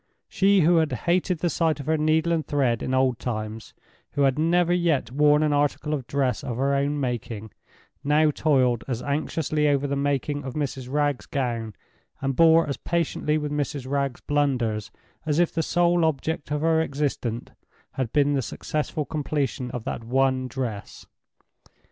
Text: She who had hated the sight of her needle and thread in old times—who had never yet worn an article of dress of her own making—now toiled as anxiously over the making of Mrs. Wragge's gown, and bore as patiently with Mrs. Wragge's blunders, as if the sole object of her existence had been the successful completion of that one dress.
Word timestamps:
She 0.27 0.61
who 0.61 0.77
had 0.77 0.91
hated 0.93 1.41
the 1.41 1.49
sight 1.51 1.79
of 1.79 1.85
her 1.85 1.95
needle 1.95 2.33
and 2.33 2.43
thread 2.43 2.81
in 2.81 2.91
old 2.95 3.19
times—who 3.19 4.23
had 4.23 4.39
never 4.39 4.73
yet 4.73 5.11
worn 5.11 5.43
an 5.43 5.53
article 5.53 5.93
of 5.93 6.07
dress 6.07 6.43
of 6.43 6.57
her 6.57 6.73
own 6.73 6.99
making—now 6.99 8.31
toiled 8.31 8.83
as 8.87 9.03
anxiously 9.03 9.67
over 9.67 9.85
the 9.85 9.95
making 9.95 10.43
of 10.43 10.55
Mrs. 10.55 10.91
Wragge's 10.91 11.27
gown, 11.27 11.75
and 12.19 12.35
bore 12.35 12.65
as 12.67 12.77
patiently 12.77 13.37
with 13.37 13.51
Mrs. 13.51 13.87
Wragge's 13.87 14.21
blunders, 14.21 14.89
as 15.27 15.37
if 15.37 15.53
the 15.53 15.61
sole 15.61 16.03
object 16.03 16.49
of 16.51 16.61
her 16.61 16.81
existence 16.81 17.51
had 17.91 18.11
been 18.11 18.33
the 18.33 18.41
successful 18.41 19.05
completion 19.05 19.69
of 19.69 19.83
that 19.83 20.03
one 20.03 20.47
dress. 20.47 21.05